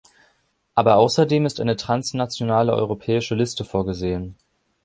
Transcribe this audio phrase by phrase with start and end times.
[0.73, 4.35] Aber außerdem ist eine transnationale europäische Liste vorgesehen.